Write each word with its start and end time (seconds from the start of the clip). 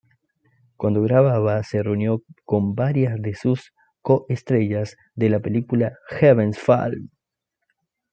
Cuando 0.77 1.03
grababa 1.03 1.61
se 1.61 1.83
reunió 1.83 2.23
con 2.43 2.73
varias 2.73 3.21
de 3.21 3.35
sus 3.35 3.71
co-estrellas 4.01 4.95
de 5.13 5.29
la 5.29 5.41
película, 5.41 5.93
"Heavens 6.09 6.57
Fall". 6.57 7.11